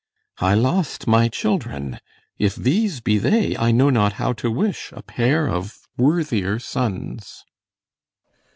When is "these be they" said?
2.55-3.55